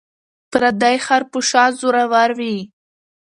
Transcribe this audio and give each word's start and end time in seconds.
ـ 0.27 0.49
پردى 0.51 0.95
خر 1.05 1.21
په 1.31 1.39
شا 1.49 1.63
زور 1.79 1.95
ور 2.11 2.31
وي. 2.39 2.57